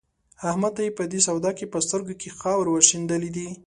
احمد 0.49 0.71
ته 0.77 0.81
يې 0.85 0.91
په 0.97 1.03
دې 1.11 1.19
سودا 1.27 1.51
کې 1.57 1.65
په 1.73 1.77
سترګو 1.85 2.13
کې 2.21 2.35
خاورې 2.39 2.69
ور 2.71 2.83
شيندلې 2.89 3.29
دي. 3.35 3.47